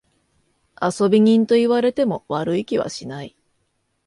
[0.81, 3.37] 遊び人と言われても悪い気はしない。